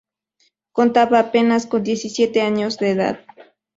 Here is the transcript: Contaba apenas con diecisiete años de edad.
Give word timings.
Contaba 0.71 1.19
apenas 1.19 1.67
con 1.67 1.83
diecisiete 1.83 2.41
años 2.41 2.79
de 2.79 2.89
edad. 2.89 3.19